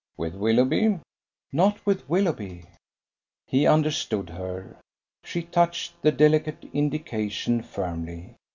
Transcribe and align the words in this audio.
"With 0.17 0.33
Willoughby?" 0.33 0.97
"Not 1.53 1.85
with 1.85 2.09
Willoughby." 2.09 2.63
He 3.45 3.67
understood 3.67 4.31
her. 4.31 4.77
She 5.23 5.43
touched 5.43 5.93
the 6.01 6.11
delicate 6.11 6.65
indication 6.73 7.61
firmly. 7.61 8.33